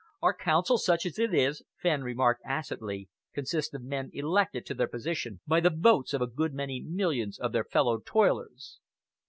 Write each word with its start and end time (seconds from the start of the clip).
"Our 0.19 0.35
Council, 0.35 0.79
such 0.79 1.05
as 1.05 1.19
it 1.19 1.31
is," 1.31 1.61
Fenn 1.79 2.01
remarked 2.01 2.41
acidly, 2.43 3.07
"consists 3.35 3.71
of 3.75 3.83
men 3.83 4.09
elected 4.13 4.65
to 4.65 4.73
their 4.73 4.87
position 4.87 5.41
by 5.45 5.59
the 5.59 5.69
votes 5.69 6.11
of 6.15 6.23
a 6.23 6.27
good 6.27 6.55
many 6.55 6.79
millions 6.81 7.37
of 7.37 7.51
their 7.51 7.65
fellow 7.65 7.99
toilers." 8.03 8.79